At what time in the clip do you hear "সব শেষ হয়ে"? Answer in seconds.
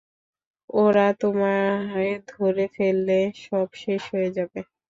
3.43-4.29